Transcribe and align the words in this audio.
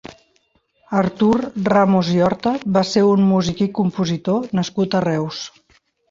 Artur 0.99 1.35
Ramos 1.73 2.07
i 2.13 2.15
Horta 2.27 2.53
va 2.77 2.81
ser 2.91 3.03
un 3.09 3.25
músic 3.33 3.61
i 3.65 3.67
compositor 3.81 4.47
nascut 4.61 4.97
a 4.97 5.03
Reus. 5.07 5.43